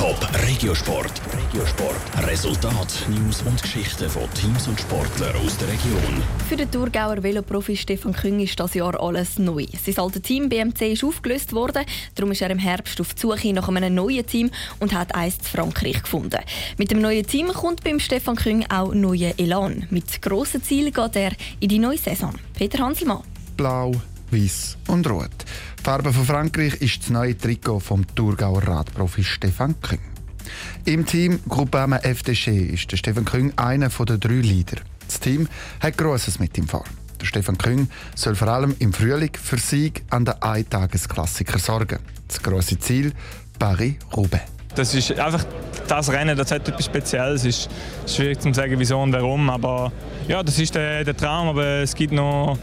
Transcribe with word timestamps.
Top 0.00 0.16
Regiosport. 0.48 1.12
Regiosport. 1.36 2.26
Resultat, 2.26 3.06
News 3.10 3.42
und 3.42 3.60
Geschichten 3.60 4.08
von 4.08 4.22
Teams 4.32 4.66
und 4.66 4.80
Sportlern 4.80 5.36
aus 5.44 5.58
der 5.58 5.68
Region. 5.68 6.22
Für 6.48 6.56
den 6.56 6.70
Thurgauer 6.70 7.22
Veloprofi 7.22 7.76
Stefan 7.76 8.14
Küng 8.14 8.40
ist 8.40 8.58
das 8.58 8.72
Jahr 8.72 8.98
alles 8.98 9.38
neu. 9.38 9.66
Sein 9.84 9.98
altes 9.98 10.22
Team 10.22 10.48
BMC 10.48 10.92
ist 10.92 11.04
aufgelöst 11.04 11.52
worden, 11.52 11.84
darum 12.14 12.32
ist 12.32 12.40
er 12.40 12.48
im 12.48 12.58
Herbst 12.58 12.98
auf 12.98 13.12
die 13.12 13.20
Suche 13.20 13.52
nach 13.52 13.68
einem 13.68 13.94
neuen 13.94 14.24
Team 14.24 14.50
und 14.78 14.94
hat 14.94 15.14
eins 15.14 15.36
in 15.36 15.44
Frankreich 15.44 16.02
gefunden. 16.02 16.40
Mit 16.78 16.90
dem 16.90 17.02
neuen 17.02 17.26
Team 17.26 17.48
kommt 17.48 17.84
beim 17.84 18.00
Stefan 18.00 18.36
Küng 18.36 18.64
auch 18.70 18.94
neuer 18.94 19.34
Elan. 19.36 19.86
Mit 19.90 20.22
grossen 20.22 20.62
Zielen 20.62 20.94
geht 20.94 21.16
er 21.16 21.32
in 21.60 21.68
die 21.68 21.78
neue 21.78 21.98
Saison. 21.98 22.32
Peter 22.54 22.78
Hanselmann. 22.78 23.22
Blau, 23.58 23.92
Weiß 24.30 24.76
und 24.88 25.08
Rot. 25.08 25.30
Die 25.78 25.82
Farbe 25.82 26.12
von 26.12 26.24
Frankreich 26.24 26.74
ist 26.80 27.02
das 27.02 27.10
neue 27.10 27.36
Trikot 27.36 27.80
vom 27.80 28.06
Thurgauer 28.14 28.62
Radprofi 28.62 29.24
Stefan 29.24 29.80
Küng. 29.80 30.00
Im 30.84 31.06
Team 31.06 31.40
Groupama 31.48 31.96
FDG 31.98 32.66
ist 32.66 32.90
der 32.92 32.96
Stefan 32.96 33.24
Küng 33.24 33.52
einer 33.56 33.88
der 33.88 34.18
drei 34.18 34.34
Leader. 34.34 34.80
Das 35.06 35.20
Team 35.20 35.48
hat 35.80 35.98
Grosses 35.98 36.38
mit 36.38 36.56
ihm 36.58 36.68
vor. 36.68 36.84
Der 37.20 37.26
Stefan 37.26 37.58
Küng 37.58 37.88
soll 38.14 38.34
vor 38.34 38.48
allem 38.48 38.74
im 38.78 38.92
Frühling 38.92 39.32
für 39.40 39.58
Sieg 39.58 40.04
an 40.10 40.24
den 40.24 40.40
Eintagesklassiker 40.40 41.58
sorgen. 41.58 41.98
Das 42.28 42.42
grosse 42.42 42.78
Ziel 42.78 43.12
Paris-Roubaix. 43.58 44.44
Das 44.74 44.94
ist 44.94 45.12
einfach 45.18 45.44
das 45.88 46.10
Rennen, 46.10 46.36
das 46.36 46.52
hat 46.52 46.68
etwas 46.68 46.86
Spezielles. 46.86 47.44
Es 47.44 47.66
ist 48.06 48.16
schwierig 48.16 48.40
zu 48.40 48.54
sagen, 48.54 48.78
wieso 48.78 49.00
und 49.00 49.12
warum, 49.12 49.50
aber 49.50 49.92
ja, 50.28 50.42
das 50.42 50.58
ist 50.58 50.74
der, 50.74 51.04
der 51.04 51.16
Traum. 51.16 51.48
Aber 51.48 51.82
es 51.82 51.94
gibt 51.94 52.12
noch 52.12 52.56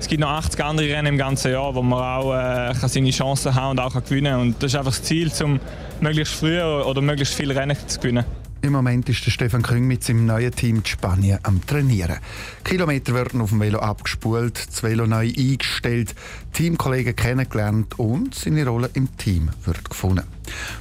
es 0.00 0.08
gibt 0.08 0.20
noch 0.20 0.30
80 0.30 0.64
andere 0.64 0.88
Rennen 0.88 1.08
im 1.08 1.18
ganzen 1.18 1.52
Jahr, 1.52 1.74
wo 1.74 1.82
man 1.82 2.02
auch 2.02 2.34
äh, 2.34 2.88
seine 2.88 3.10
Chancen 3.10 3.54
haben 3.54 3.72
und 3.72 3.80
auch 3.80 3.92
gewinnen 3.92 4.32
kann. 4.32 4.40
Und 4.40 4.62
das 4.62 4.72
ist 4.72 4.78
einfach 4.78 4.92
das 4.92 5.02
Ziel, 5.02 5.30
um 5.44 5.60
möglichst 6.00 6.34
früh 6.34 6.60
oder 6.60 7.02
möglichst 7.02 7.34
viele 7.34 7.54
Rennen 7.54 7.76
zu 7.86 8.00
gewinnen. 8.00 8.24
Im 8.62 8.72
Moment 8.72 9.08
ist 9.08 9.24
der 9.24 9.30
Stefan 9.30 9.62
Küng 9.62 9.86
mit 9.86 10.02
seinem 10.02 10.26
neuen 10.26 10.52
Team 10.52 10.76
in 10.76 10.86
Spanien 10.86 11.38
am 11.42 11.64
Trainieren. 11.66 12.18
Kilometer 12.64 13.14
werden 13.14 13.40
auf 13.40 13.50
dem 13.50 13.60
Velo 13.60 13.78
abgespult, 13.78 14.68
das 14.68 14.82
Velo 14.82 15.06
neu 15.06 15.32
eingestellt, 15.36 16.14
Teamkollegen 16.52 17.14
kennengelernt 17.14 17.98
und 17.98 18.34
seine 18.34 18.66
Rolle 18.66 18.90
im 18.94 19.16
Team 19.18 19.50
wird 19.64 19.88
gefunden. 19.88 20.24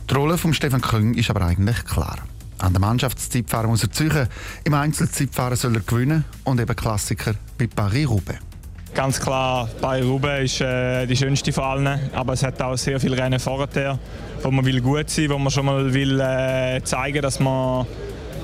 Die 0.10 0.14
Rolle 0.14 0.38
von 0.38 0.54
Stefan 0.54 0.82
Küng 0.82 1.14
ist 1.14 1.30
aber 1.30 1.42
eigentlich 1.42 1.86
klar. 1.86 2.20
An 2.58 2.74
der 2.74 2.82
Mannschaftszeitfahrer 2.82 3.68
muss 3.68 3.84
er 3.84 3.92
ziehen, 3.92 4.28
im 4.66 4.74
Einzelzeitfahren 4.74 5.56
soll 5.58 5.76
er 5.76 5.82
gewinnen 5.82 6.26
und 6.44 6.60
eben 6.60 6.76
Klassiker 6.76 7.36
bei 7.58 7.68
Paris-Roubaix. 7.68 8.49
Ganz 8.94 9.20
klar, 9.20 9.70
bei 9.82 10.04
roubaix 10.04 10.54
ist 10.54 10.62
äh, 10.62 11.06
die 11.06 11.16
schönste 11.16 11.54
von 11.54 11.64
allen, 11.64 12.00
aber 12.14 12.34
es 12.34 12.44
hat 12.44 12.62
auch 12.62 12.76
sehr 12.76 13.00
viele 13.00 13.18
Rennen 13.18 13.40
vorher, 13.40 13.98
wo 14.42 14.52
man 14.52 14.66
will 14.66 14.82
gut 14.82 15.10
sein, 15.10 15.30
wo 15.30 15.38
man 15.38 15.52
schon 15.52 15.66
mal 15.66 15.94
will 15.94 16.20
äh, 16.20 16.82
zeigen, 16.84 17.22
dass 17.22 17.40
man, 17.40 17.86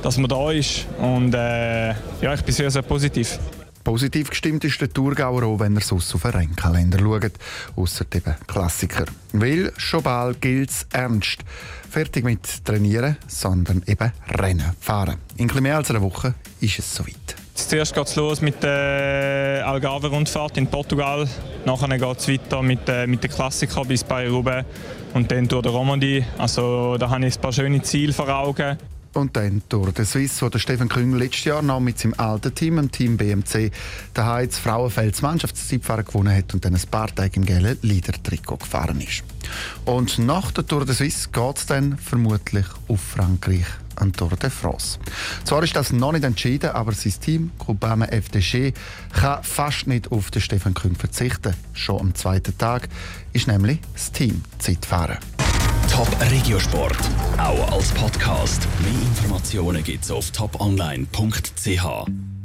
dass 0.01 0.17
man 0.17 0.29
da 0.29 0.51
ist 0.51 0.85
und 0.99 1.33
äh, 1.33 1.89
ja, 1.89 2.33
ich 2.33 2.41
bin 2.43 2.53
sehr, 2.53 2.71
sehr 2.71 2.83
positiv. 2.83 3.39
Positiv 3.83 4.31
gestimmt 4.31 4.63
ist 4.63 4.81
der 4.81 4.91
Thurgauer 4.91 5.43
auch, 5.43 5.59
wenn 5.59 5.75
er 5.75 5.81
sonst 5.81 6.13
auf 6.15 6.23
den 6.23 6.31
Rennkalender 6.31 6.99
schaut, 6.99 7.33
ausser 7.75 8.05
eben 8.15 8.33
Klassiker. 8.47 9.05
Weil 9.31 9.71
schon 9.77 10.01
bald 10.01 10.41
gilt 10.41 10.71
es 10.71 10.87
ernst. 10.91 11.41
Fertig 11.87 12.25
mit 12.25 12.65
Trainieren, 12.65 13.17
sondern 13.27 13.83
eben 13.85 14.11
Rennen 14.27 14.71
fahren. 14.79 15.17
In 15.37 15.51
mehr 15.61 15.77
als 15.77 15.91
einer 15.91 16.01
Woche 16.01 16.33
ist 16.61 16.79
es 16.79 16.95
soweit. 16.95 17.44
Zuerst 17.55 17.95
geht 17.95 18.05
es 18.05 18.15
los 18.15 18.41
mit 18.41 18.61
der 18.61 19.63
Algarve-Rundfahrt 19.65 20.57
in 20.57 20.67
Portugal. 20.67 21.27
Nachher 21.65 21.97
geht 21.97 22.19
es 22.19 22.27
weiter 22.27 22.61
mit, 22.61 22.87
äh, 22.87 23.07
mit 23.07 23.23
den 23.23 23.31
Klassikern 23.31 23.87
bis 23.87 24.03
bei 24.03 24.29
Roubaix 24.29 24.67
und 25.13 25.31
dann 25.31 25.47
durch 25.47 25.63
die 25.63 25.69
Romandie. 25.69 26.25
Also 26.37 26.97
da 26.97 27.09
habe 27.09 27.25
ich 27.25 27.35
ein 27.35 27.41
paar 27.41 27.53
schöne 27.53 27.81
Ziele 27.81 28.13
vor 28.13 28.29
Augen. 28.29 28.77
Und 29.13 29.37
dann 29.37 29.63
durch 29.69 29.93
den 29.93 30.05
Swiss, 30.05 30.41
wo 30.41 30.49
der 30.49 30.59
Stefan 30.59 30.89
Küng 30.89 31.13
letztes 31.15 31.45
Jahr 31.45 31.61
noch 31.61 31.79
mit 31.79 31.97
seinem 31.97 32.15
alten 32.17 32.53
Team, 32.53 32.75
dem 32.75 32.91
Team 32.91 33.15
BMC, 33.15 33.71
daheim 34.13 34.47
das 34.47 34.59
Frauenfelds 34.59 35.21
Mannschaftszeitfahren 35.21 36.03
gewonnen 36.03 36.35
hat 36.35 36.53
und 36.53 36.65
dann 36.65 36.75
ein 36.75 36.81
paar 36.91 37.07
Tage 37.15 37.37
im 37.37 37.45
gelben 37.45 37.77
Leader-Trikot 37.81 38.57
gefahren 38.57 38.99
ist. 38.99 39.23
Und 39.85 40.19
nach 40.19 40.51
der 40.51 40.67
Tour 40.67 40.85
de 40.85 40.93
Suisse 40.93 41.29
geht 41.31 41.57
es 41.57 41.65
dann 41.65 41.97
vermutlich 41.97 42.65
auf 42.89 42.99
Frankreich 42.99 43.65
an 43.97 44.13
Tour 44.13 44.29
de 44.29 44.49
France. 44.49 44.99
Zwar 45.43 45.63
ist 45.63 45.75
das 45.75 45.91
noch 45.91 46.11
nicht 46.11 46.23
entschieden, 46.23 46.71
aber 46.71 46.91
sein 46.93 47.13
Team, 47.19 47.51
Groupama 47.59 48.05
FDG, 48.05 48.73
kann 49.13 49.43
fast 49.43 49.87
nicht 49.87 50.11
auf 50.11 50.31
den 50.31 50.41
Stefan 50.41 50.73
Küng 50.73 50.95
verzichten. 50.95 51.53
Schon 51.73 51.99
am 51.99 52.15
zweiten 52.15 52.57
Tag 52.57 52.89
ist 53.33 53.47
nämlich 53.47 53.79
das 53.93 54.11
Team 54.11 54.43
Zeitfahren. 54.59 55.17
Top 55.91 56.09
Regiosport, 56.31 56.97
auch 57.37 57.71
als 57.71 57.89
Podcast. 57.91 58.67
Mehr 58.81 58.91
Informationen 58.91 59.83
gibt's 59.83 60.11
auf 60.11 60.31
toponline.ch. 60.31 62.24